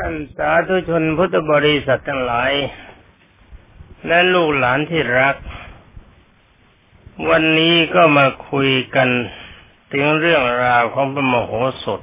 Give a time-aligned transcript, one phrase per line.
[0.00, 2.52] ท่านสาธุชนพุทธบริษัททั้งหลาย
[4.06, 5.36] และลูกหลานที่รัก
[7.28, 9.08] วันนี้ก็มาคุยกัน
[9.92, 11.50] ถึงเรื่องราวของพระมโห
[11.84, 12.00] สถ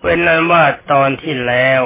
[0.00, 1.82] เป็นนั้นว่าตอนที่แล้ว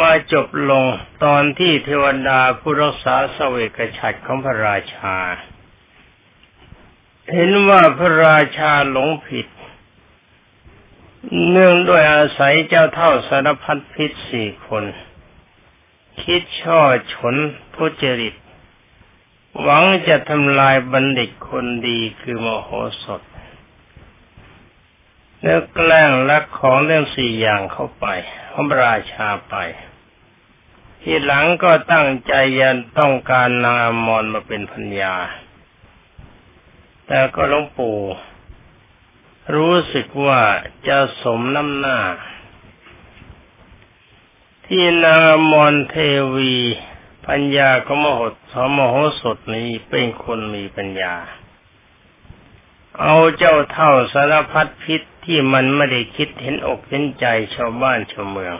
[0.00, 0.84] มาจบลง
[1.24, 5.16] ตอนที่เทวดาผู้รักษาสเวกฉัตรของพระราชา
[7.32, 9.46] เห็นว่าพระราชาหลงผิด
[11.50, 14.84] เนื่องด้วยอาศัยเจ้าเท่าสารพัดพิษสี่คน
[16.22, 16.80] คิดช่อ
[17.12, 17.36] ฉน
[17.74, 18.34] ทุจริต
[19.60, 22.68] หวังจะทำลายบัณฑิตคนดีคือมโห
[23.02, 23.22] สถ
[25.42, 28.06] แล้วแกล้งลักของเรื่องสี่อย่างเข้าไป
[28.50, 29.54] ของราชาไป
[31.02, 35.14] ทีหลังก็ตั้งใจยันต้องการนางอมรมาเป็นพัญญา
[37.06, 37.98] แต่ก็ลวงปู่
[39.54, 40.42] รู้สึกว่า
[40.88, 41.98] จะสมน้ำหน้า
[44.66, 45.96] ที่นางมอนเท
[46.34, 46.54] วี
[47.26, 48.20] ปัญญาของมโห
[48.52, 51.14] สมโหสถนี้เป็นคนมีปัญญา
[53.00, 58.54] เอาเจ้าเท่าสารพัดพิษที่มันไม่ได้คิดเห็นอกเห็นใจชาวบ้านชาวเมือง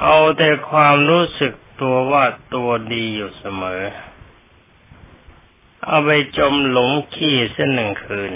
[0.00, 3.82] เอาแต่ความรู้สึกตัวว่าตัวดีอยู่เสมอ
[5.84, 8.32] เอาไปจมหลงขี้เส้นหนึ่งคืน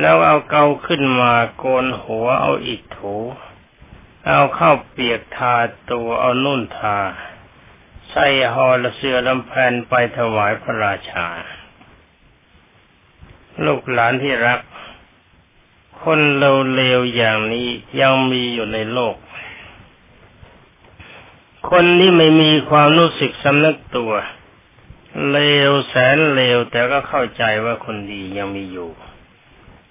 [0.00, 3.16] แล้วเอาเกาขึ้นมาโกนหัวเอาอีกถู
[4.26, 5.56] เอาเข้าเปียกทา
[5.90, 6.98] ตัวเอานุ่นทา
[8.10, 11.28] ใส่หอละเสือลำแพนไปถวายพระราชา
[13.64, 14.60] ลูกหลานที่รัก
[16.02, 17.68] คนเลวๆอย่างนี้
[18.00, 19.16] ยังมีอยู่ในโลก
[21.70, 24.12] คนที่ไม่มีความรู้สึกสำนึกตัว
[25.30, 28.90] เลวแสนเลวแต่ก็เข้าใจว่าคนดียังมีอยู่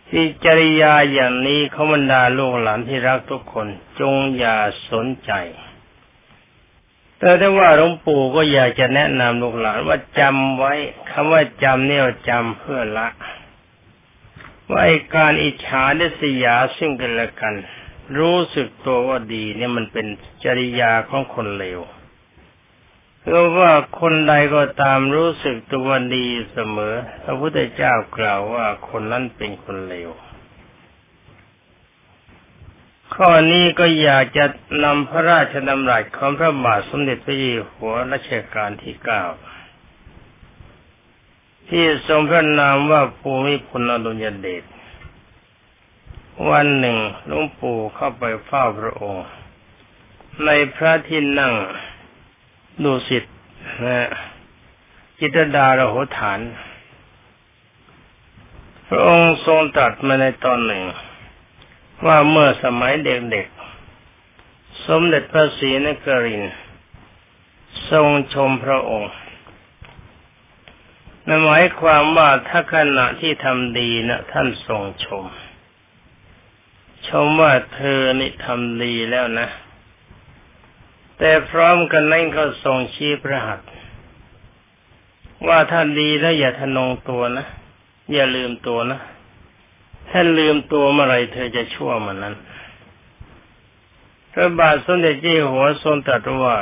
[0.09, 3.67] ที่จริยาอย่างนี้เขาบรรดาลูกหลานที่รักทุกคน
[3.99, 4.57] จงอย่า
[4.91, 5.31] สนใจ
[7.19, 10.73] แต่ถ้าว่าหลวงปู่ก็อยากจะแนะนำลูกหลานว่าจำไว้
[11.11, 13.07] คำว่าจำเนี่ยจำเพื่อละ
[14.71, 14.83] ว่า
[15.15, 17.53] การอิจฉาดิสยาซึ่งกันและกัน
[18.19, 20.07] รู้สึกตัวว่าดีเนี่ยมันเป็น
[20.43, 21.79] จริยาของคนเลว
[23.29, 30.09] เราว่าคนใดก็ตามรู้สึกตัวดีเสมอ พระพุทธเจ้ากล่าวว่าคนนั้นเป็นคนเลว
[33.15, 34.45] ข้อนี้ก็อยากจะ
[34.83, 39.23] นำพระราชดำรัสของพระบาทสมเด็จพระเจ้าหัวรัชกาลที่เก้า
[41.69, 44.63] ที่ทรงพระนามว่าภูมิพลอดุลยเดช
[46.49, 49.25] วันหนึ่งหลวงปู่เข้าไปเฝ้าพระองค์
[50.45, 51.53] ในพระที่นั่ง
[52.81, 53.33] ดูสิทธ์
[53.85, 54.09] นะ
[55.19, 56.39] จิตดาระโหฐาน
[58.87, 60.83] พระองค์ทรงตรัสมาในตอนหนึ่ง
[62.05, 66.43] ว่าเมื่อสมัยเด็กๆ สมเด็จพระศรีนคริน
[67.91, 69.13] ทรงชมพระองค์
[71.27, 75.25] นั่นหมายความว่าถ้าขณะที่ทำดีนะท่านทรงชม
[77.07, 79.47] ชมว่าเธอนี่ทำดีแล้วนะ
[81.17, 83.59] แต่พร้อมกันนั้นก็ทรงชี้พระหัต
[85.47, 87.45] ว่าท่านดีแล้วอย่าทะนงตัวนะ
[88.13, 88.99] อย่าลืมตัวนะ
[90.09, 92.35] ถ้านลืมตัวเมื่อไรเธอจะชั่วมันนั้น
[94.33, 96.55] พระบาทสมเด็จเจ้าหัวทรงตรัสว่า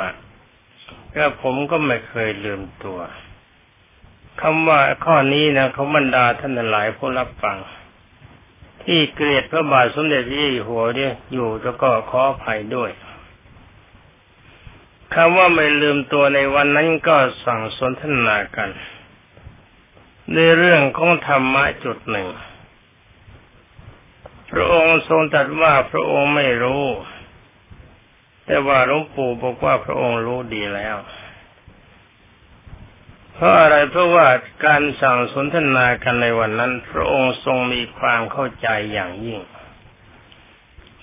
[1.14, 2.98] ก็ผมก็ไม่เคยลืมตัว
[4.40, 7.56] คำว่าข้อนี้นะเขาบรรดาท่านหลายผู้รับฟัง
[8.84, 12.90] ที่เกลียดพระบาทสมเด็จเจ้าหัวเนี่ยอยู่แล้วก็ขออภัยด้วย
[15.14, 18.70] คำว่าไม่ลืมตัวในวันนั้นก็สั่งสนทนากัน
[20.32, 22.28] ในเรื่องของธรรมะจุดหนึ่ง
[24.50, 26.84] พระองค์ทรงตรัสว่าพระองค์ไม่รู้
[28.46, 30.96] แต่ว่าหลวงปู่บอกว่าพระองค์รู้ดีแล้ว
[33.32, 34.26] เพราะอะไรเพราะว่า
[34.64, 39.40] การสั่งสนทนากันในวันนั้น พระองค์ทรงมีความเข้าใจอย่างยิ่ง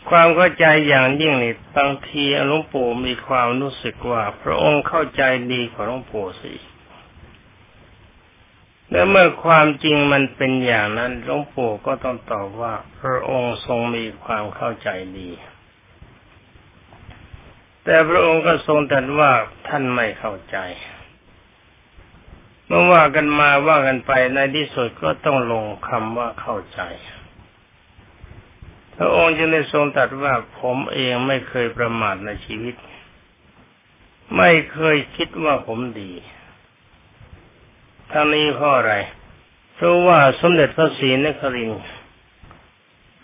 [0.10, 5.22] ความเข้าใจอย่างยิ่งนี่บางทีหลวงปู่มีความรู้สึกว่า พระองค์เข้าใจ
[5.54, 6.54] ดีกว่าหลวงปู่สิ
[8.92, 15.30] และเมื่อความจริงมันเป็นอย่างนั้นหลวงปู่ก็ต้องตอบว่า พระองค์ทรงมีความเข้าใจดี
[17.84, 19.32] แต่พระองค์ก็ทรงตรัสว่า
[19.68, 20.58] ท่านไม่เข้าใจ
[22.68, 26.82] เมื่อว่ากันมาว่ากันไปในที่สุดก็ต้องลงคำว่าเข้าใจ
[29.02, 32.76] พระองค์จึงได้ทรงตรัสว่าผมเองไม่เคยประมาทในชีวิต
[34.38, 36.12] ไม่เคยคิดว่าผมดี
[38.12, 38.94] ทั้งนี้เพราะอะไร
[39.76, 41.72] เพราะว่าสมเด็จพระศรีนคริน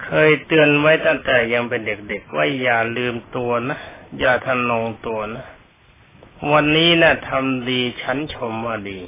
[0.03, 3.79] เคยเตือนไว้ตั้งแต่ยังเป็นเด็กๆว่าอย่าลืมตัวนะ
[4.19, 5.45] อย่าทะนงตัวนะ
[6.51, 8.99] วันนี้นะ่ะทำดีฉันชมว่าดี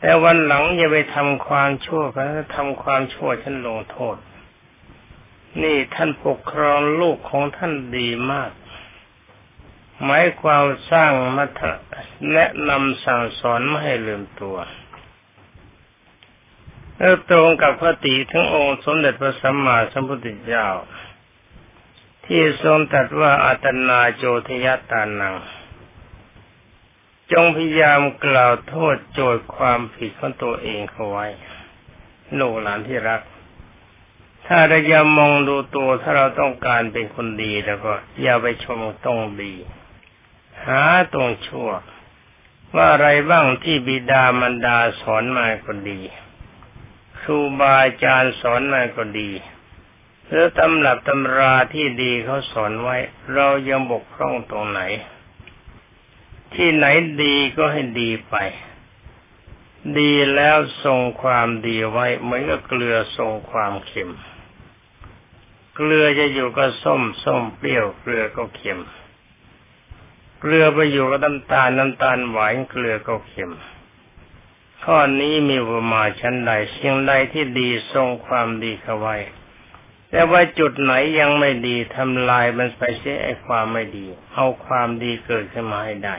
[0.00, 2.26] แต่วันหลังอย่าไปทำความชั่วกัน
[2.56, 4.16] ทำความชั่วฉันลงโทษ
[5.62, 8.52] นี่ท่านปกครองลูกของท่านดีมาก
[10.04, 11.62] หมายความสร้างมัท
[12.32, 14.56] แนะนำสั่งสอนไม่ให้ลืมตัว
[16.98, 20.68] แล้วตรงกับพระติทั้งองค์สมเด็จพระสัมมาสัมพุทธเจ้า
[22.26, 25.36] ที่ทรงตรัสว่าอัตนาโจทยตานัง
[27.32, 31.26] จงพยายามกล่าวโทษโจทย์ความผิดของตัวเองเขาไว้
[32.38, 33.20] ลูกหลานที่รัก
[34.50, 37.92] ถ้าเราจะมองดูตัวถ้าเราต้องการเป็นคนดีแล้วก็
[38.22, 39.54] อย่าไปชมต้องดี
[40.64, 41.70] หาตรงชั่ว
[42.74, 46.00] ว่าอะไรบ้างที่บิดามารดาสอนมาคนดี
[47.20, 49.30] ครูบาอาจารย์สอนมาก็ดี
[50.26, 52.96] หรือตำรับตำราที่ดีเขาสอนไว้
[53.34, 54.80] เรายังบกพร่องตรงไหน
[56.54, 56.86] ที่ไหน
[57.22, 58.36] ดีก็ให้ดีไป
[59.98, 64.10] ดีแล้วทรงความดีไว้เหมือนกับเกลือทรงความเค็ม
[65.80, 68.80] เกลือจะอยู่กับส้มส้มเปรี้ยวเกลือก็เค็ม
[70.40, 73.52] เกลือไปอยู่กับน้ำตาลน้ำตาลหวานเกลือก็เค็ม
[74.84, 79.16] ข้อนี้มีประมาชั้นใดเสียงใดที่ดีทรงความดีเข้าไว้
[80.10, 86.16] แต่ว่าจุดไหนยังไม่ดีทำลายมันไปเสียไอ้ความไม่ดี เอาความดีเกิดขึ้นมาให้ได้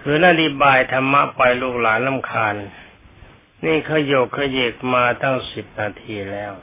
[0.00, 2.54] คือนาดีบายธรรมะไปลูกหลานลำคาญ
[3.64, 6.54] นี่ขยกขยเยกมาตั้งสิบนาทีแล้ว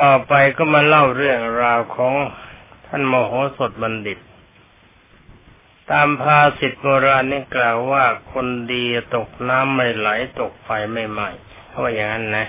[0.00, 2.14] ต่อไปก็มาเล่าเรื่องราวของ
[2.86, 4.18] ท่านมโหสถบัณฑิต
[5.90, 8.84] ตามภาษิตโบราณนี่กล่าวว่าคนดี
[9.14, 10.08] ตกน้ำไม่ไหล
[10.40, 11.28] ตกไฟไม่ไหม้
[11.68, 12.46] เขาว่าอย่างนั้นนะ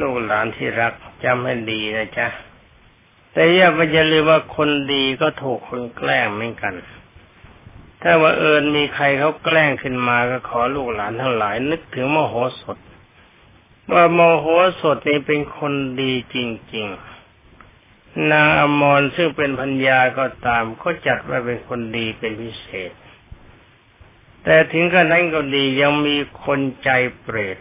[0.00, 0.92] ลูกหลานที่รัก
[1.24, 2.28] จำให้ดีนะจ๊ะ
[3.32, 6.74] แต่อย่าไปอย่าลืมว่าคนดีก็ถูกคนแกล้งเหมือนกัน
[8.02, 12.78] ถ้าว่าเอิญมีใครเขาแกล้งขึ้นมาก็ขอลูกหลานทั้งหลาย นึกถึงโมโหสด
[13.92, 14.46] ว่าโมโห
[14.80, 16.36] สดนี่เป็นคนดีจ
[16.74, 16.86] ริง
[17.58, 22.92] ๆ นางอมรซึ่งเป็นพัญญาก็ตามก็จัดว่าเป็นคนดีเป็นพิเศษ
[24.44, 26.90] แต่ถึงกระนั้นก็ดียังมีคนใจ
[27.22, 27.58] เปรต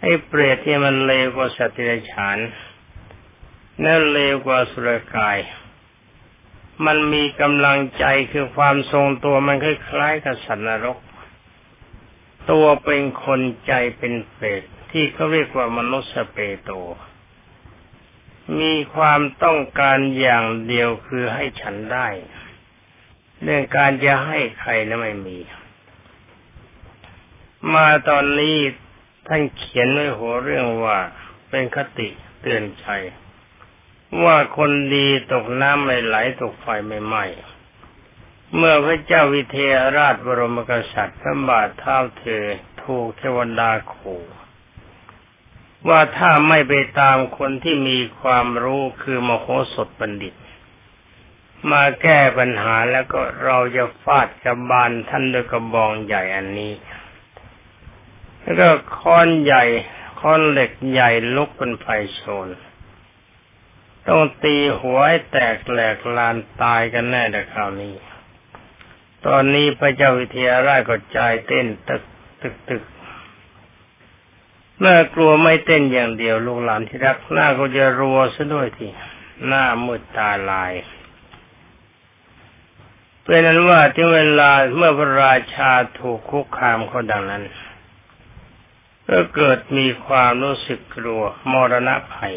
[0.00, 2.38] ไอ้เปรตที่มันเลวกว่าสัตว์เดรัจฉาน
[3.84, 5.38] นั่นเลวกว่าสุรกาย
[6.86, 10.98] มันมีกำลังใจคือความทรงตัวมันคล้ายๆกับสัตว์นรก
[12.50, 16.70] ตัวเป็นคนใจเป็นเปรตที่เขาเรียกว่ามนุษย์สเปโต
[18.60, 22.08] มีความต้องการอย่างเดียวคือให้ฉันได้
[23.42, 25.38] เรื่องการจะให้ใครนะไม่มี
[27.74, 28.56] มาตอนนี้
[29.26, 30.98] ท่านเขียนไว้หัวเรื่องว่า
[31.50, 32.08] เป็นคติ
[32.40, 32.86] เตือนใจ
[34.24, 37.24] ว่าคนดีตกน้ำไม่ไหลตกไฟไม่ไหม้
[38.56, 42.44] เมื่อพระเจ้าวิเทหราชบรมกษัตริย์พระบาทเท้าเธอ
[42.82, 44.22] ถูกเทวดาขู่
[45.88, 50.34] ว่าถ้าไม่ไปตามคนที่มีความรู้คือมโหสถบัณฑิต
[51.70, 56.72] มาแก้ปัญหาแล้วก็เราจะฟาดกระบาลท่านด้วยกระบองใหญ่อันนี้
[58.40, 59.64] แล้วก็ค้อนใหญ่
[60.20, 62.48] ค้อนเหล็กใหญ่ลุกเป็นไฟโชน
[64.06, 67.94] ต้องตีหัวให้แตกแหลกลานตายกันแน่แต่คราวนี้
[69.26, 72.02] ตอนนี้พระเจ้าวิเทหราชก็ใจเต้นตึก
[72.40, 72.82] ตึกตึก
[74.84, 78.88] น่ากลัวไม่เต้นอย่างเดียวลูกหลานที่รักหน้าก็จะรัวซะด้วยที
[79.46, 80.72] หน้ามืดตาลาย
[83.22, 87.42] เป็นนั้นว่าที่เวลาเมื่อพระราชาถูกคุกคามเขาดังนั้น
[89.08, 91.22] ก็เกิดมีความรู้สึกกลัว
[91.52, 92.34] มรณะภัย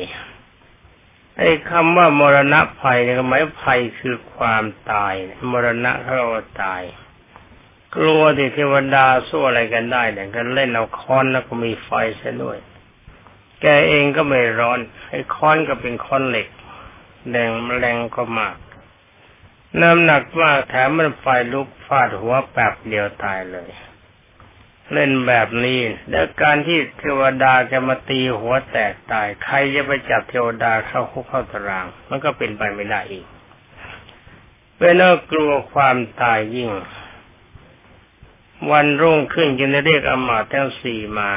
[1.37, 5.13] ไอ้คำว่ามรณะภัยเนี่ยหมายภัยคือความตาย
[5.51, 6.83] มรณะเขาว่าตาย
[7.95, 12.57] กลัวที่เทวดาสู้อะไรกันได้เนี่ยกันเล่นเอาค้อนแล้วก็มีไฟเสียด้วย
[13.61, 16.47] แกเองก็ไม่ร้อนไอ้ค้อนก็เป็นค้อนเหล็ก
[17.31, 18.57] แดงแรงก็มาก
[19.81, 23.69] น้ำหนักมากแถมมันไฟลุกฟาดหัวแป๊บเดียวตายเลย
[24.91, 33.25] เล่นแบบนี้ แล้วการที่เทวดาจะมาตีหัวแตกตาย ใครจะไปจับเทวดาเข้าคุกเข้าตาราง มันก็เป็นไปไม่ได้อีก
[34.77, 36.71] เป็นเอกลัวความตายยิ่ง
[38.71, 41.31] วันรุ่งขึ้นจึงได้เรียกอมาตทั้งสี่มา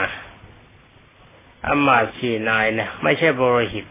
[1.67, 3.87] อมาตสี่นายนะไม่ใช่บรหิต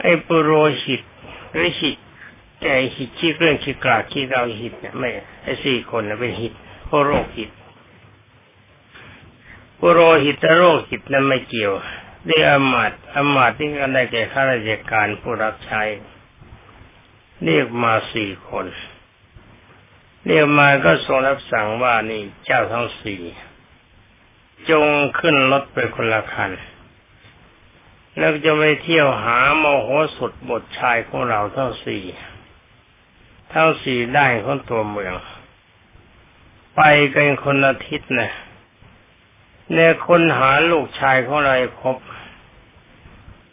[0.00, 0.52] ไอ้ปุโร
[0.84, 1.02] หิต
[1.52, 1.96] หรือหิต
[2.60, 5.08] แกหิตขี้เรื่องขี้กราขี้เราหิตเนี่ยไม่
[5.42, 6.52] ไอ้สี่คนนะเป็นหิต
[6.86, 7.50] โพโรหิต
[9.82, 11.72] ปุโรหิตโรคหิตนั้นไม่เกี่ยว
[12.26, 15.82] เรียกอมาตอมาตที่กันได้แก่ข้าราชการผู้รับใช้
[17.44, 18.66] เรียกมาสี่คน
[20.26, 23.22] เรียกมาก็ทรงรับสั่งว่านี่เจ้าทั้งสี่
[24.70, 24.86] จง
[25.18, 26.50] ขึ้นรถไปคนละคัน
[28.18, 32.04] แล้วจะไปเที่ยวหาโมโหสุดบทชายของเราทั้งสี่
[33.52, 35.14] ทั้งสี่ได้ของตัวเมือง
[36.76, 36.80] ไป
[37.14, 38.32] กันคนอาทิตย์นะ
[39.72, 41.96] เนี่ยคนหาลูกชายของเราพบ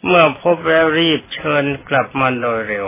[0.06, 2.86] เมื่อพบแล้วรีบเชิญกลับมาโดยเร็ว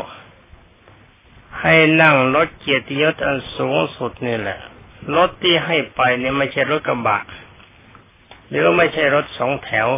[1.61, 4.59] ให้นั่งรถเกียรติยศอันสูงสุดนี่แหละ
[5.17, 7.21] รถที่ให้ไปเนี่ยไม่ใช่รถกระบะ
[8.49, 9.89] หรือไม่ใช่รถสองแถว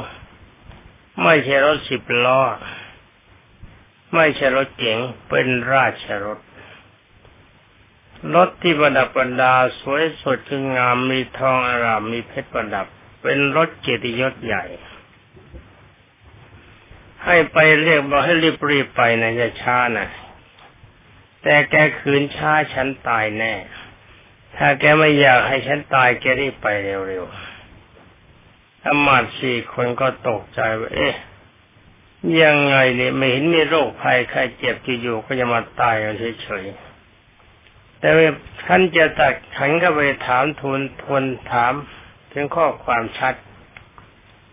[1.22, 2.40] ไม่ใช่รถสิบล้อ
[4.14, 4.98] ไม่ใช่รถเก๋ง
[5.28, 6.38] เป็นราชรถ
[8.34, 10.38] รถที่ประดับประดาสวยสด
[10.76, 12.86] งามมีทองอารามมีเพชรประดับ
[13.22, 14.64] เป็นรถเกียรติยศใหญ่
[17.24, 20.08] ให้ไปเรียกบอกให้รีบรีบไปนะอย่าช้านะ
[21.42, 23.54] แต่แกคืนช้าฉันตายแน่
[24.56, 31.14] ถ้าแกไม่อยากให้ฉันตายแกรีบไปเร็วๆอมาสี่คนก็ตกใจว่าเอ๊ะ
[32.42, 35.96] ยังไงเนี่ยไม่เห็นมีโรคภัยใครเจ็บอยู่ก็จะมาตาย
[36.42, 38.08] เฉยๆแต่
[38.64, 41.72] ท่านจะตัดขันก็ไปถามทูลทวนถาม
[42.32, 43.34] ถึงข้อความชัด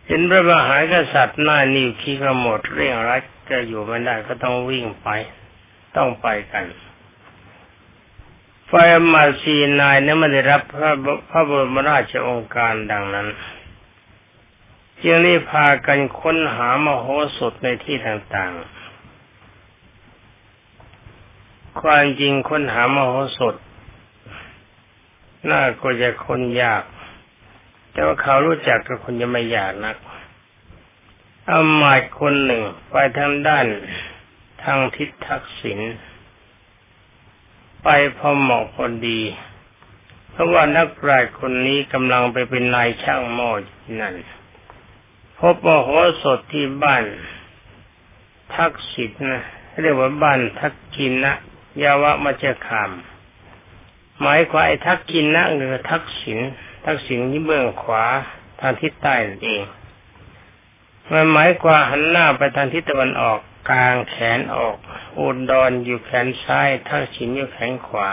[0.05, 5.07] เห็นพระมหากษัตริย์หน้านิ้วขี้ขมดเร่งรัดจะอยู่ไม่ได้ก็ต้องวิ่งไป
[5.95, 6.65] ต้องไปกัน
[8.67, 8.73] ไฟ
[9.13, 10.91] มาสีนายนั้นไม่ได้รับพระ
[11.29, 13.27] พระบรมราชองค์การดังนั้น
[15.03, 17.05] จึงได้พากันค้นหามโห
[17.37, 23.55] สถในที่ต่างๆ ความจริงค้นหามโหสถ
[25.49, 26.83] น่าก็จะคนยาก
[27.99, 29.97] แต่ว่าเขารู้จักกับคนยังไม่ยากนัก
[31.49, 33.65] อาหมายคนหนึ่งไปทางด้าน
[34.63, 35.79] ทางทิศทักษิณ
[37.83, 37.87] ไป
[38.17, 39.21] พอเหมาะพอดี
[40.31, 44.15] เพราะว่านักปราชญ์คนนี้กำลังไปเป็นนายช่างหม้อที่นั่น
[45.39, 45.89] พบมโห
[46.21, 47.03] สถที่บ้าน
[48.55, 49.43] ทักษิณนะ
[49.81, 51.35] เรียกว่าบ้านทักกินนะ
[51.83, 52.91] ยาวะมัจคาม
[54.21, 56.39] หมายความไอ้ทักกินนะหรือทักษิณ
[56.85, 58.05] ทักษิณที่เบื้องขวา
[58.59, 59.63] ทางทิศใต้นั่นเอง
[61.11, 64.75] มันหมายความหันหน้าไปทางทิศตะวันออกกลางแขนออก
[65.19, 68.09] อุดรออยู่แขนซ้ายทักษิณอยู่แขนขวา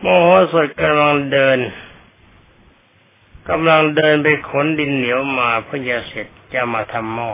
[0.00, 1.58] โมโหสดกำลังเดิน
[3.48, 7.32] กำลังเดินไปขนดินเหนียวมาเพื่อจะเสร็จจะมาทำหม้อ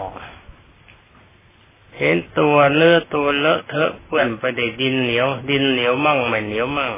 [1.96, 6.92] เห็นตัวเนื้อตัวเลอะเทอะเปื้อนไปได้วยดินเหนียว ดินเหนียวมั่งไม่เหนียวมั่ง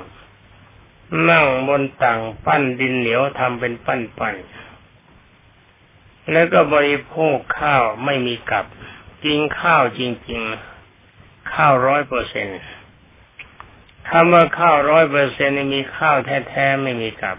[1.31, 4.35] นั่งบนต่างปั้นดินเหนียวทำเป็นปั้นปั้น
[6.33, 8.67] แล้วก็บริโภคข้าวไม่มีกับ
[9.25, 10.01] กินข้าวจ
[10.31, 10.43] ริง
[10.97, 12.61] ๆ ข้าวร้อยเปอร์เซ็นต์
[14.09, 16.17] คำว่าข้าวร้อยเปอร์เซ็นต์มีข้าว
[16.49, 17.39] แท้ๆไม่มีกับ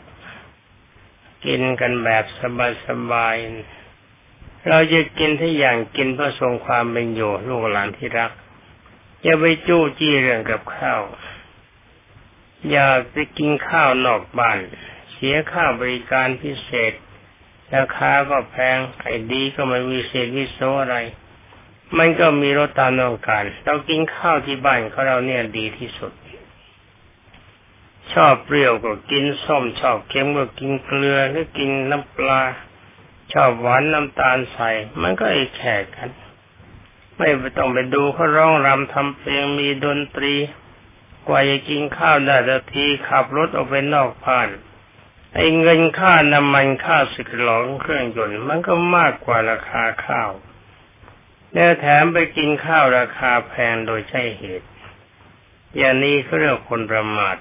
[1.46, 2.24] กินกันแบบ
[2.86, 8.32] สบายๆเราจะกินทุกอย่างกินเพื่อทรงความเป็นอยู่ลูกหลานที่รัก
[9.24, 11.02] อย่าไปจู้จี้เรื่องกับข้าว
[12.70, 14.60] อยากจะกินข้าวนอกบ้าน
[15.12, 16.94] เสียค่าบริการพิเศษ
[17.76, 20.98] ราคาก็แพงไอ้ดีก็ไม่มีเศษวิโซอะไร
[21.98, 26.14] มันก็มีรสตามต้องการเรากินข้าวที่บ้านของเราเนี่ยดีที่สุด
[28.14, 32.42] ชอบเปรี้ยวก็กินส้มชอบเค็มก็กินเกลือหรือกินน้ำปลา
[33.34, 34.70] ชอบหวานน้ำตาลใส่
[35.02, 36.10] มันก็ไอ้แขกกัน
[37.18, 37.28] ไม่
[37.58, 40.34] ต้องไปดูเขาร้องรำทำเพลงมีดนตรี
[41.28, 44.50] กว่าจะกินข้าวได้ทันทีขับรถออกไปนอกบ้าน
[45.36, 50.32] ไอ้เงินค่าน้ำมันค่าสึกหลองเครื่องยนต์มันก็มากกว่าราคาข้าว
[51.54, 54.70] แล้วแถมไปกินข้าวราคาแพงโดยใช่เหตุ
[55.78, 57.38] อย่างนี้เขาเรียกคนประมาท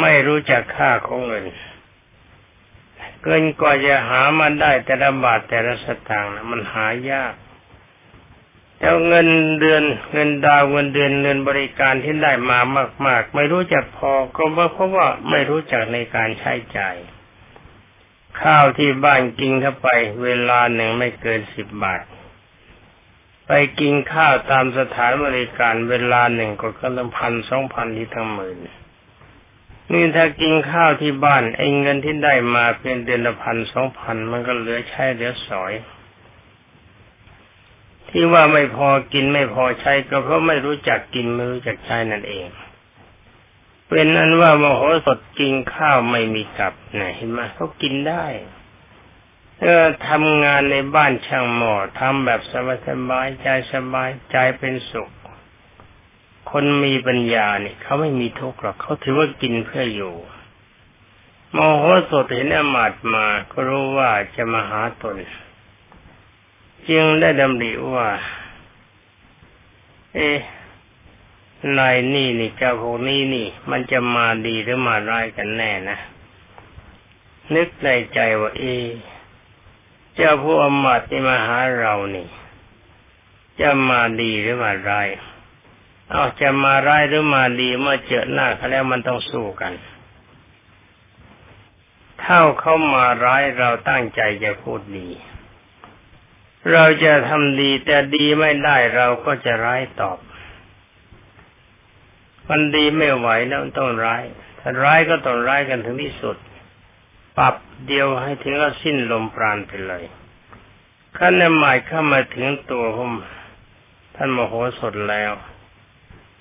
[0.00, 1.44] ไม่รู้จักค่าของเงิน
[3.22, 7.34] เกินกว่าจะหามันได้แต่ละบาทแต่ละสตางค์มันหายาก
[8.80, 9.28] แล้วเงิน
[9.60, 9.82] เดือน
[10.12, 12.58] เงินดาวเงินเดือนเงินบริการที่ได้มา
[13.06, 16.96] มาก ๆ ไม่รู้จักพอก็เพราะว่าไม่รู้จักในการใช้จ่าย
[18.42, 19.88] ข้าวที่บ้านกินเข้าไป
[20.22, 22.02] เวลาหนึ่งไม่เกินสิบบาท
[23.46, 28.56] ไปกินข้าวตามสถานบริการเวลาหนึ่งก็ก็ตั้งพันสองพันที่ทั้งหมื่น
[29.92, 35.72] นี่ถ้ากินข้าวที่บ้านไอ้เงินที่ได้มาเพียงเดือนละพันสองพันมันก็เหลือใช้เหลือสอย
[38.10, 42.46] ที่ว่าไม่พอกินไม่พอใช้ก็เพราะไม่รู้จักกินไม่รู้จักใช้นั่นเอง
[43.88, 48.24] เป็นอันว่ามโหสถกินข้าวไม่มีกลับนะเห็นไหมเขากินได้
[49.60, 55.10] เออทำงานในบ้านช่างหมอทำแบบสบายสบายใจสบายใจเป็นสุข
[56.50, 60.14] คนมีปัญญาเนี่ยเขาไม่มีทุกข์หรอกเขาถือว่ากินเพื่ออยู่
[61.56, 65.16] มโหสถเห็นอมาตมาก็รู้ว่าจะมาหาตน
[66.88, 68.08] จึงได้ดำริว่า
[70.14, 70.30] เอ๊
[71.78, 75.98] นายนี่นี่เจ้าพวกนี้นี่ มันจะมาดีหรือมาร้ายกันแน่นะ
[77.54, 78.64] นึกในใจว่าเอ
[80.14, 82.28] เจ้าผู้อมาตที่มาหาเรานี่
[83.60, 85.08] จะมาดีหรือมาร้าย
[86.10, 89.72] เอาจะมาร้ายหรือมาดีเมื่อเจอหน้าเขาแล้วมันต้องสู้กัน
[92.20, 95.08] เท่าเขามาร้ายเราตั้งใจจะพูดดี
[96.72, 100.18] เราจะทำดีแต่ดีไม่ได้เราก็จะร้ายตอบ
[102.48, 104.22] มันดีไม่ไหวแล้วต้องร้าย
[104.60, 106.36] ถ้าร้ายก็ต้องร้ายกันถึงที่สุด
[107.38, 107.54] ปรับ
[107.86, 110.04] เดียวให้ถึงก็สิ้นลมปราณไปเลย
[111.16, 113.12] ขั้นในหมายเข้ามาถึงตัวผม
[114.16, 115.32] ท่านมโหสถแล้ว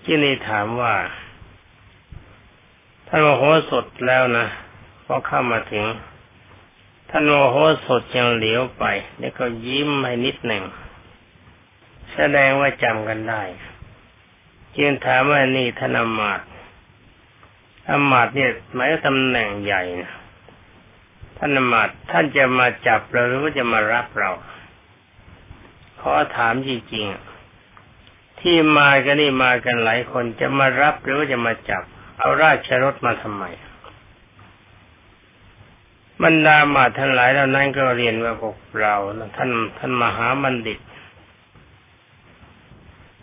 [0.04, 0.96] ที่นี่ถามว่า
[3.08, 4.48] ท่านมโหสถแล้วนะ
[5.06, 5.86] พอเข้ามาถึง
[7.10, 8.86] ท่านโมโหสดยังเหลียวไป
[9.20, 10.64] แล้วก็ยิ้มให้นิดหนึ่ง
[12.14, 13.44] แสดงว่าจำกันได้
[14.76, 16.42] จึงถามว่านี่ท่านอมาต
[17.90, 20.14] อมาตเนี่ยหมายตำแหน่งใหญ่นะ
[21.38, 24.32] ท่านอมาตท่านจะมาจับเราหรือว่าจะมารับเรา
[26.02, 31.84] ขอถามจริงๆที่มากันนี่มากันหลายคนจะมารับหรือว่าจะมาจับ
[32.20, 33.44] เอาราชรถมาทำไม
[36.24, 38.96] บรรดามาทั้งหลายเหล่านั้นก็เรียนว่าพวกเรา
[39.38, 40.80] ท่านท่านมหาบัณฑิต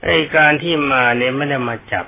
[0.05, 2.07] ไอการที่มาเนี่ยไม่ได้มาจับ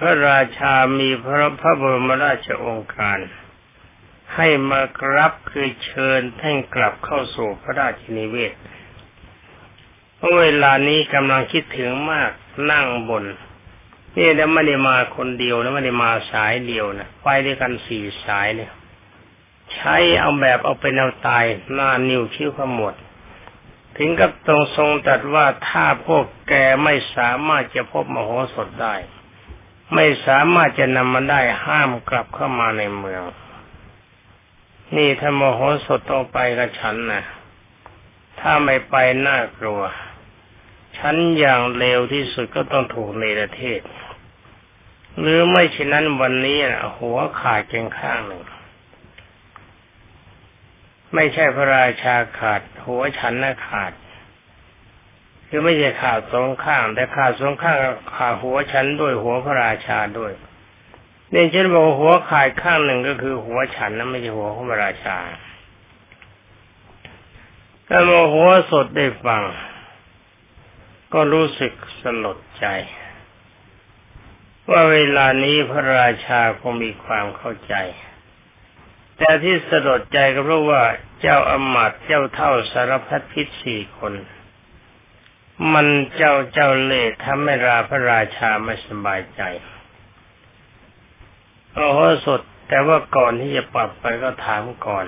[0.00, 3.18] พระราชามีพระพระบรมราชองค์การ
[4.34, 8.52] ให้มากรับคือเชิญท่านกลับเข้าสู่พระราชนิเวศ
[10.16, 12.30] เพราะเวลานี้กำลังคิดถึงมาก
[12.70, 13.24] นั่งบน
[14.16, 18.72] นี่แล้วไม่ได้มาคนเดียวนะไม่ได้มาสายเดียวนะไปด้วยกันสี่สายเนี่ย
[19.74, 22.94] ใช้เอาแบบเอาเป็นเอาตายหน้านิ้วคิ้วขมวด
[23.96, 28.94] ถึงกับตรงทรงตัดว่าถ้าพวกแกไม่สามารถจะพบมโหสถได้
[29.94, 33.22] ไม่สามารถจะนำมันได้ห้ามกลับเข้ามาในเมือง
[34.96, 37.22] นี่ถ้ามโหสถต้องไปกับฉันนะ
[38.40, 38.94] ถ้าไม่ไป
[39.26, 39.82] น่ากลัว
[40.98, 43.80] ฉันอย่างเลวที่สุดก็ต้องถูกในประเทศ
[45.18, 48.42] หรือไม่เช่นนั้นวันนี้นะหัวขาดเพียงข้างหนึ่ง
[51.14, 53.92] ไม่ใช่พระราชาขาด หัวฉันน่ะขาด
[55.48, 57.76] คือไม่ใช่ขาดสองข้าง แต่ขาดสองข้าง
[58.16, 60.32] ขาดหัวฉันด้วยหัวพระราชาด้วย
[61.30, 65.18] เนี่ยฉันบอกหัวขาดข้างหนึ่งก็คือหัวฉันนะไม่ใช่หัวของพระราชา
[67.88, 69.42] ถ้าโมหัวสดได้ฟัง
[71.12, 72.66] ก็รู้สึกสลดใจ
[74.70, 77.74] ว่าเวลานี้พระราชาคงมีความเข้าใจ
[79.18, 80.82] แต่ที่สลดใจก็เพราะว่า
[81.20, 84.12] เจ้าอมาตเจ้าเท่าสารพัดพิษสี่คน
[85.72, 89.42] มันเจ้าเจ้าเล่ห์ทำให้ราพระราชาไม่สบายใจ
[91.74, 95.06] โอ้โหสดแต่ว่าก่อนที่จะปรับไปก็ถามก่อน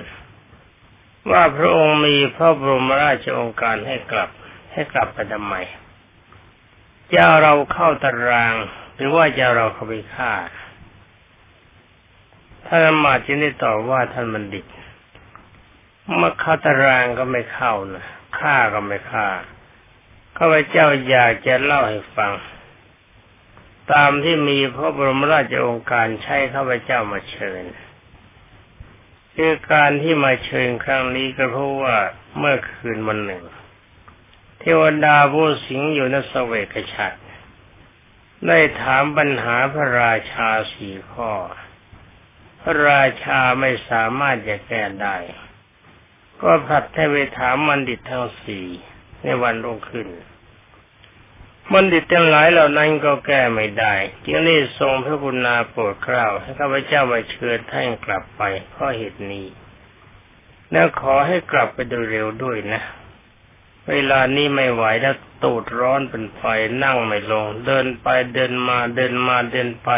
[1.31, 4.31] ว่าพระองค์มีพระบรมราชองค์การให้กลับ
[4.73, 5.55] ให้กลับไปทำไม
[7.09, 8.55] เจะเราเข้าตาราง
[9.05, 10.33] รือว่าจะเราเขาไปฆ่า
[12.67, 14.65] ท่านมาจึงได้ตอบว่าท่านบัณฑิต
[16.17, 18.05] เมื่อเข้าตารางก็ไม่เข้านะ
[18.39, 19.27] ฆ่าก็ไม่ฆ่า
[20.37, 22.33] ข้าพเจ้าอยากจะเล่าให้ฟัง
[23.93, 27.63] ตามที่มีพระบรมราชโองการใช้ข้าพเจ้ามาเชิญ
[29.35, 31.97] คือการที่มาเชิญครั้งนี้ก็เพราะว่า
[32.39, 33.45] เมื่อคืนวันหนึ่ง
[34.59, 37.22] เทวดาผู้สิงอยู่ในสเวกฉัตร
[38.49, 41.33] ได้ถามปัญหาพระราชาสี่ข้อ
[42.61, 45.17] พระราชาไม่สามารถจะแก้ได้
[46.43, 48.67] ก็ผัดให้ไปถามมันดิตทั้งสี่
[49.23, 50.09] ในวันรุ่งขึ้น
[51.73, 59.47] มันดิตทั้งหลายเหล่านั้นก็แก้ไม่ได้จึงได้ทรงพระกุณาโปรดเกล้าให้ข้าพเจ้าไปเชิญท่านกลับไปเพราะเหตุนี้
[60.73, 62.83] แล้วขอให้กลับไปโดยเร็วด้วยนะ
[63.91, 66.43] เวลานี้ไม่ไหวแล้วตูดร้อนเป็นไฟ
[66.83, 69.91] นั่งไม่ลง เดินไปเดินมาเดินมาเดินไป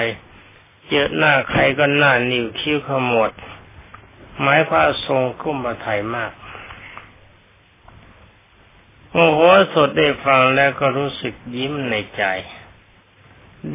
[0.89, 3.31] เจอหน้าใครก็หน้านิ้วคิ้วขมวด
[4.41, 6.33] หมายพระทรงคุ้มมาไทยมาก
[9.13, 9.41] โอ้โห
[9.75, 12.25] สดได้ฟังแล้วก็รู้สึกยิ้มในใจ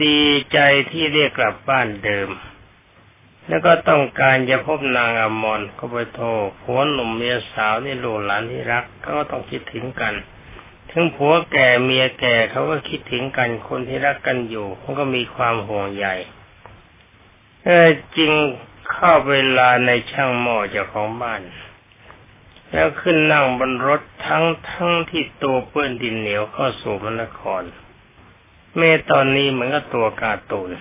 [0.03, 0.21] ดี
[0.53, 0.59] ใจ
[0.91, 2.29] ที่เรียกกลับบ้านเดิม
[3.49, 6.27] แล้วก็ต้องการจะพบนางอมรก็ไปโทร
[6.61, 10.13] ผัวหนุ่มเมียสาวนี่ลูกหลานที่รักก็ต้องคิดถึงกัน
[10.91, 16.07] ถึงผัวแก่เมียแก่เขาก็คิดถึงกันคนที่รักกันอยู่เขาก็มีความห่วงใย
[17.63, 18.33] เออจริง
[18.89, 21.41] เข้าเวลาในช่างหม้อเจ้าของบ้าน
[22.71, 27.63] แล้วขึ้นนั่งบนรถทั้งทั้งที่ตัวเปื้อนดินเหนียวเข้าสู่มนคร
[28.75, 30.71] เมื่อตอนนี้เหมือนกับตัวกาตูน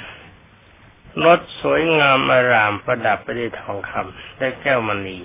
[1.24, 5.18] รถสวยงามอารามประดับไปด้วยทองคำและแก้วมณี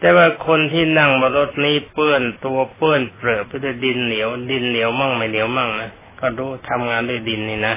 [0.00, 7.76] แต่ว่าคนที่นั่งบนรถนี้เปื้อนตัวเปื้อนเปรอะไปด้วยดินเหนียว ดินเหนียวมั่งไม่เหนียวมั่งนะก็ดูทำงานด้วยดินนี่นะ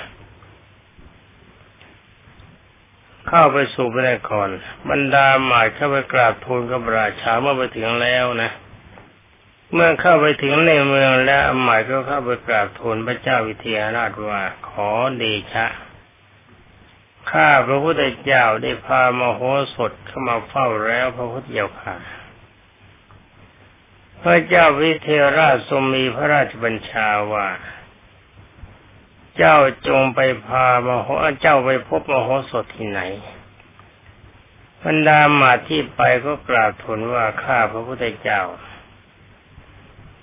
[3.28, 4.49] เข้าไปสู่พระนคร
[4.89, 8.52] บรรดาหมายเข้าไปกราบทูลกับราชาเมื่อไปถึงแล้วนะ
[9.73, 15.23] เมื่อเข้าไปถึงในเมืองแล้วหมายก็เข้าไปกราบทูลพระเจ้าวิเทหราชว่า ขอเด
[15.54, 15.65] ชะ
[17.30, 19.42] ข้าพระพุทธเจ้าได้พามโห
[19.76, 21.96] สถเข้ามาเฝ้าแล้วพระพุทธเจ้าค่ะ
[24.22, 27.48] พระเจ้าวิเทหราชทรงมีพระราชบัญชาว่า
[29.38, 31.08] เจ้าจงไปพามโห
[31.42, 33.02] เจ้าไปพบมโหสถที่ไหน
[34.84, 38.42] บรรดามาที่ไปก็กราบทูลว่าข้าพระพุทธเจ้า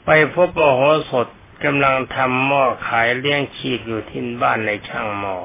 [0.05, 1.27] ไปพบมโหสถ
[1.65, 5.39] กำลังทำหม้อขายเลี้ยงชีพอยู่ที่บ้านในช่างหม้อ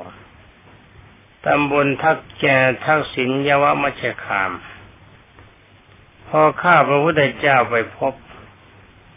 [1.48, 2.46] ตำบลทักแก
[2.86, 4.52] ทักษิณยวมัชคาม
[6.28, 8.14] พอข้าพระพุทธเจ้าไปพบ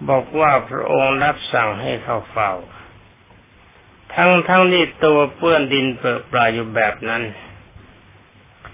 [0.08, 2.52] บอกว่าพระองค์รับสั่งให้เข้าเฝ้า
[4.14, 7.22] ทั้งทั้งที่ตัวเปื้อนดินเปื้อปลาอยู่แบบนั้น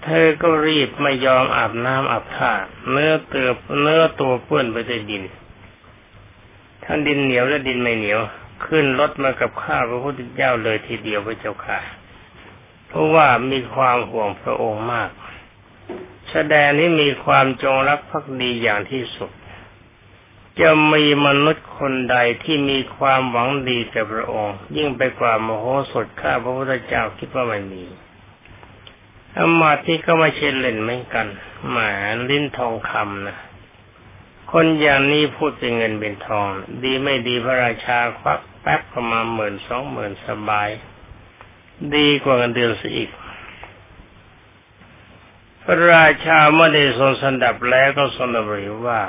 [0.03, 2.53] เธอก็รีบไม่ยอมอาบน้ำอาบท่า
[2.89, 3.49] เนื้อเตือ
[3.81, 5.23] เนื้อตัวเปื้อนไปด้วยดิน
[6.85, 8.19] ทั้งดินเหนียวและดินไม่เหนียว
[8.65, 11.79] ขึ้นรถมากับข้าพระพุทธเจ้าเลยทีเดียวพระเจ้าค่ะ
[12.91, 15.09] เพราะว่ามีความห่วงพระองค์มาก
[16.31, 19.31] แสดงนี้มีความจงรักภักดีอย่างที่สุด
[20.59, 27.83] จะมีมนุษย์คนใดที่มีความหวังดีกับพระองค์ ยิ่งไปกว่ามโหสถข้าพระพุทธเจ้าคิดว่าไม่มี
[29.37, 31.27] อมาที่ก็ม่เช่นเล่นเหมือนกัน
[31.69, 31.91] หมา
[32.29, 33.37] ลิ้นทองคำนะ
[34.51, 36.47] คนอย่างนี้พูดเป็นเงินเป็นทอง
[36.83, 40.69] ดีไม่ดีพระราชาควักแป๊บประมาณหมื่นสองหมื่นสบาย
[41.95, 43.09] ดีกว่าเงินเดือนซะอีก
[45.63, 49.01] พระราชาเมื่อได้ทรงสันดับแล้วก็ทรงดำริว่า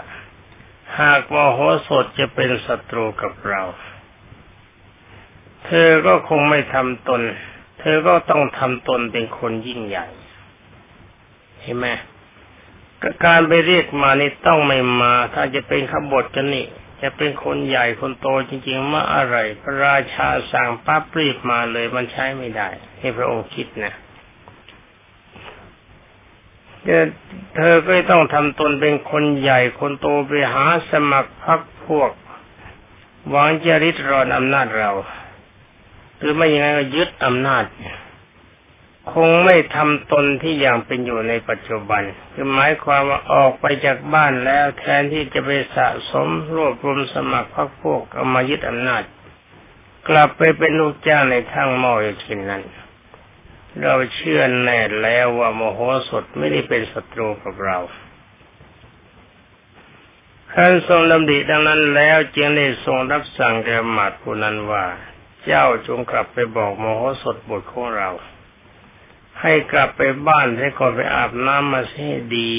[0.98, 3.62] หากมโหสถจะเป็นศัตรูกับเรา
[5.64, 7.20] เธอก็คงไม่ทำตน
[7.80, 10.06] เธอก็ต้องทำตนเป็นคนยิ่งใหญ่
[11.62, 11.86] เห็นไหม
[13.24, 16.66] การไปเรียกมานี่ต้องไม่มา ถ้าจะเป็นขบฏกันนี่
[17.02, 22.68] จะเป็นคนใหญ่คนโตจริงๆมาอะไรพระราชาสั่งปั๊บรีบมาเลยมันใช้ไม่ได้
[23.00, 23.94] ให้พระองค์คิดนะ
[27.54, 32.10] เธอก็ต้องทำตนเป็นคนใหญ่คนโตไปหาสมัครพักพวก
[33.28, 34.90] หวังจะริดรอนอำนาจเรา
[36.18, 37.64] หรือไม่อย่างนั้นก็ยึดอำนาจ
[39.10, 49.02] คงไม่ทำตนที่อย่างเป็นอยู่ในปัจจุบัน คือหมายความว่าออกไปจากบ้านแล้วแทนที่จะไปสะสมรวบรวมสมัครพรรคพวกเอามายึดอำนาจ
[50.08, 52.62] กลับไปเป็นลูกจ้างในทางหม้ออย่างเช่นนั้น
[53.82, 57.78] เราเชื่อแน่แล้วว่าโมโหสดไม่ได้เป็นศัตรูกับเรา
[60.54, 64.84] ท่านทรงดำดิดังนั้นแล้วจึงได้ทรงรับสั่งแก่หมาดผู้นั้นว่า
[65.44, 68.10] เจ้าจงกลับไปบอกโมโหสดบุตรของเรา
[69.42, 72.52] ให้กลับไปบ้านให้ก่อนไปอาบน้ำมาให้ดี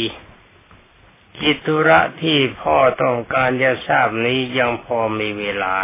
[1.40, 5.78] กิตุระที่พ่อต้องการจะทราบนี้ยังพอมีเวลา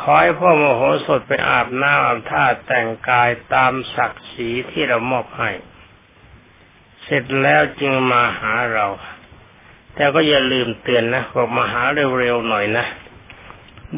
[0.00, 5.50] ขอให้พ่อโมโหสดไปอาบน้ำอาบท่าแต่งกายตามศักดิ์ศรีที่เรามอบให้
[7.02, 8.86] เสร็จแล้วจึงมาหาเรา
[9.94, 11.82] แต่ก็อย่าลืมเตือนนะบอกมาหา
[12.18, 12.86] เร็วๆหน่อยนะ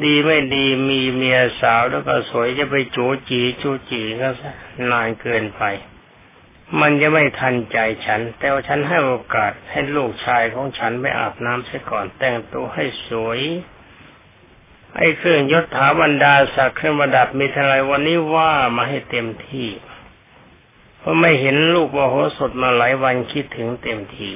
[0.05, 4.29] ดีไม่ดีมีเมียสาวแล้วก็สวยจะไปจูจีจูจีก็
[4.91, 5.63] นานเกินไป
[6.81, 13.41] มันจะไม่ทันใจฉัน แต่ว่าฉันให้โอกาสให้ลูกชายของฉันไปอาบน้ำเสียก่อนแต่งตัวให้สวย
[14.97, 19.69] ไอ้เครื่องยศถาบรรดาศักดิ์เครื่องประดับมีทลายวันนี้ว่ามาให้เต็มที่
[20.99, 24.31] เพราะไม่เห็นลูกวโหสดมาหลายวันคิดถึงเต็มที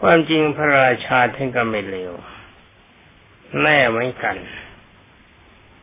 [0.00, 2.12] ความจริงพระราชาท่านก็ไม่เลว
[3.60, 4.36] แน่เหมือนกัน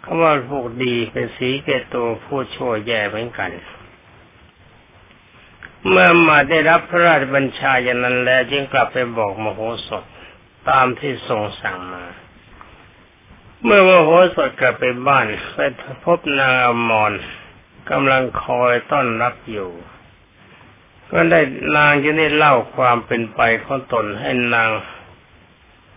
[0.04, 3.52] คำว่าพวกดีเป็นสีเกตโตผู้ชั่วแย่เหมือนกัน
[5.90, 10.04] เมื่อมาได้รับพระราชบัญชาอย่างนั้นแล้วจึงกลับไปบอกมโหสถ
[10.70, 12.04] ตามที่ทรงสั่งมา
[13.64, 15.60] เมื่อมโหสถกลับไปบ้านไป
[16.04, 17.14] พบนางอมร
[17.92, 19.70] กำลังคอยต้อนรับอยู่
[21.12, 21.42] ก็ได้
[21.76, 24.70] นางจะได้เล่าความเป็นไปของตนให้นาง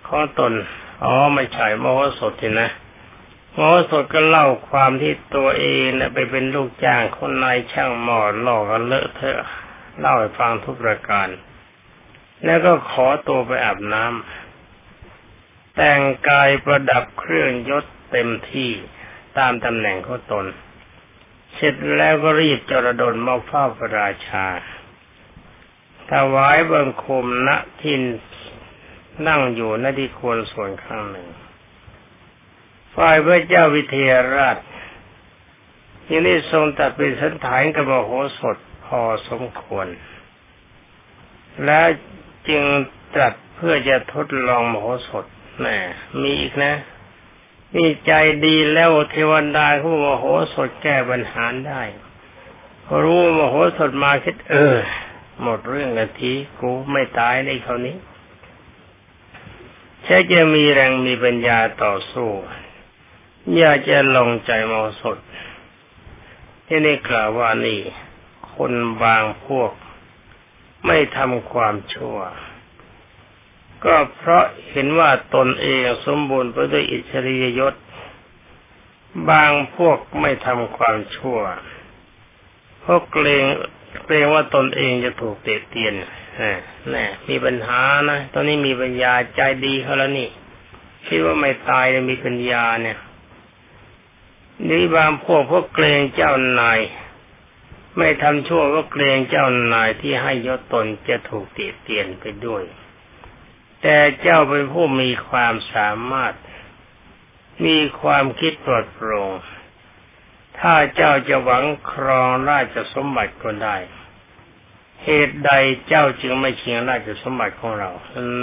[0.09, 0.53] ของตน
[1.03, 2.71] อ๋อไม่ใช่มโหสถทีนะ
[3.57, 9.41] มโหสถก็เล่าความที่ตัวเองนะไปเป็นลูกจ้างคนนายช่างหมอหลอกกันเลอะเทอะ
[9.99, 11.29] เล่าให้ฟังทุกประการ
[12.45, 18.71] แล้วก็ขอตัวไปอาบน้ำแต่งกายประดับเครื่องยศเต็มที่
[19.39, 20.47] ตามตำแหน่งเของตน
[21.55, 24.47] เสร็จแล้วก็รีบจรดลมาเฝ้าพระราชา
[26.11, 27.51] ถวายบังคมณ
[27.83, 28.03] ทิน
[29.29, 31.29] นั่งอยู่ณที่ควรส่วนข้างหนึ่ง
[32.95, 34.59] ฝ่ายพระเจ้าวิเทหราช
[36.09, 39.87] ยังได้ทรงตัดเป็นสันฐานกับมโหสถพอสมควร
[41.65, 41.81] และ
[42.49, 42.65] จึง
[43.15, 45.25] ตรัสเพื่อจะทดลองมโหสถ
[45.59, 45.67] แหม
[46.21, 46.75] มีอีกนะ
[47.75, 48.13] นี่ใจ
[48.47, 51.83] ดีแล้วเทวดาเขามโหสถแก้ปัญหาได้
[52.87, 54.75] พอรู้มโหสถมาคิดเออ
[55.43, 57.97] หมดเรื่องกันทีกูไม่ตายในคราวนี้
[60.05, 62.31] ใช้จะมีแรงมีปัญญาต่อสู้
[63.57, 65.19] อยากจะลงใจมโหสถ
[66.67, 67.81] ที่นี่กล่าวว่านี่
[68.55, 69.73] คนบางพวก
[70.87, 72.19] ไม่ทำความชั่ว
[73.85, 77.75] ก็เพราะเห็นว่าตนเองสมบูรณ์ไปด้วยอิสริยยศ
[79.31, 81.39] บางพวกไม่ทำความชั่ว
[82.81, 83.45] เพราะเกรง
[84.05, 85.95] เกรงว่าตนเองจะถูกเตะเตียน
[86.91, 90.29] แน่มีปัญหานะ ตอนนี้มีปัญญาใจดีเขาแล้วนี่
[91.07, 92.99] คิดว่าไม่ตายมีปัญญาเนี่ย
[94.69, 96.81] นี่บางพวกพวกเกรงเจ้านาย
[97.97, 102.63] ไม่ทำชั่วก็เกรงเจ้านายที่ให้ยศตนจะถูกตีเตียนไปด้วย
[103.83, 106.35] แต่เจ้าเป็นผู้มีความสามารถ
[107.65, 109.33] มีความคิดปลอดโปร่ง
[110.59, 113.77] ถ้าเจ้าจะหวังครองราชสมบัติก็ได้
[115.05, 115.53] เหตุใด
[115.89, 117.91] เจ้าจึงไม่ชิงราชสมบัติของเรา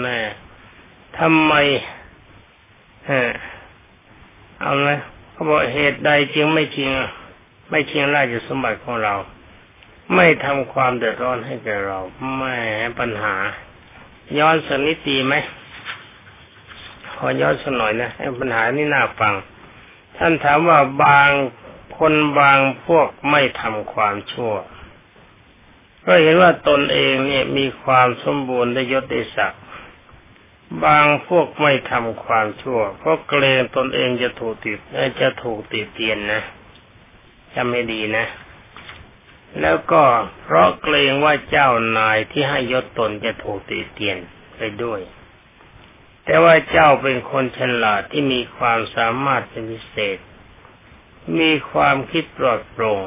[0.02, 0.20] แน่
[1.18, 1.54] ทำไม
[3.06, 3.32] เออ
[4.62, 4.90] เอาไหม
[5.32, 6.90] เขาบอกเหตุใดจึงไม่ชิง
[7.70, 9.16] ไม่ชิงราชสมบัติของเรา
[10.16, 12.00] ไม่ทำความเดือดร้อนให้แก่เรา
[12.38, 12.58] แม่
[13.00, 13.36] ปัญหา
[14.38, 15.34] ย้อนสนิดดีไหม
[17.14, 19.34] ขอย้อนสักหน่อยนะปัญหานี่น่าฟัง
[20.18, 21.30] ท่านถามว่าบาง
[21.98, 24.54] คนบางพวกไม่ทำความชั่ว
[26.06, 29.64] ก็เห็นว่าตนเองเนี่ยมีความสมบูรณ์ได้ยศได้ศักดิ์
[30.84, 34.80] บางพวกไม่ทำความชั่ว เพราะเกรงตนเองจะถูกติด
[35.22, 36.42] จะถูกติดเตียนนะ
[37.56, 38.26] จำไม่ดีนะ
[39.62, 40.04] แล้วก็
[40.42, 44.18] เพราะเกรงว่าเจ้านายที่ให้ยศตนจะถูกติดเตียน
[44.58, 45.02] ไปด้วย
[46.26, 50.18] แต่ว่าเจ้าเป็นคนฉลาดที่มีความสามารถเป็นพิเศษ
[51.40, 53.02] มีความคิดปลอดโปร่ง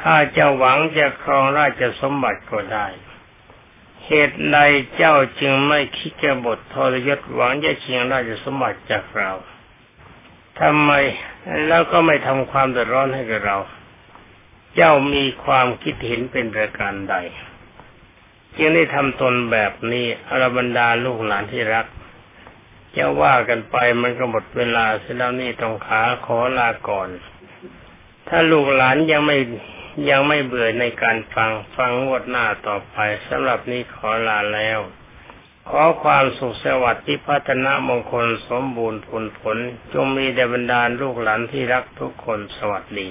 [0.00, 2.86] ถ้าเจ้าหวังจะครองราชสมบัติก็ได้
[4.06, 4.58] เหตุใด
[4.96, 9.32] เจ้าจึงไม่คิดจะบททรยศหวังจะชิงราชสมบัติจากเรา
[10.60, 10.92] ทำไม
[11.68, 13.58] แล้วก็ไม่ทำความเดือดร้อนให้กับเรา
[14.74, 17.16] เจ้ามีความคิดเห็นเป็นประการใด
[18.56, 21.86] จึงได้ทำตนแบบนี้อรบรรดาลูกหลานที่รัก
[22.96, 27.08] จะว่ากันไปมันก็หมดเวลาเสียแล้วนี่ต้องขาขอลาก่อน
[28.28, 29.38] ถ้าลูกหลานยังไม่
[30.08, 32.96] ยังไม่เบื่อในการฟังฟังงวดหน้าต่อไป
[33.28, 34.80] สำหรับนี้ขอลาแล้ว
[35.68, 39.56] ขอความสุขสวัสดิ์ที่พัฒนามงคลสมบูรณ์ผลผล
[39.92, 43.10] จงมีแด่บรรดาลูกหลานที่รักทุกคนสวัสดี